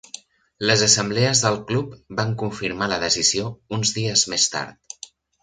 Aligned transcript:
Les 0.69 0.83
assemblees 0.85 1.41
del 1.43 1.59
club 1.71 1.91
van 2.21 2.33
confirmar 2.43 2.89
la 2.93 2.99
decisió 3.05 3.45
uns 3.79 3.93
dies 4.01 4.25
més 4.35 4.49
tard. 4.57 4.99